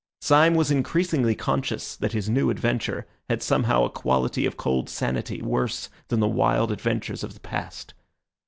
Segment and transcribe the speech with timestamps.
[0.19, 5.43] Syme was increasingly conscious that his new adventure had somehow a quality of cold sanity
[5.43, 7.93] worse than the wild adventures of the past.